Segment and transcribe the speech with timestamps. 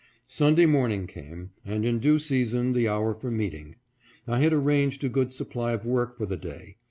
[0.25, 3.75] Sunday morning came, and in due season the hour for meeting.
[4.27, 6.77] I had arranged a good supply of work for the day.